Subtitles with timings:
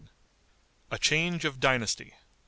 [0.89, 2.15] A CHANGE OF DYNASTY.